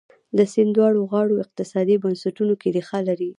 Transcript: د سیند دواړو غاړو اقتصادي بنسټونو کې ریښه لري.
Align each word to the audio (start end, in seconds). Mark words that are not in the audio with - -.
د 0.37 0.39
سیند 0.51 0.71
دواړو 0.75 1.07
غاړو 1.11 1.41
اقتصادي 1.43 1.95
بنسټونو 2.03 2.53
کې 2.61 2.67
ریښه 2.75 2.99
لري. 3.07 3.29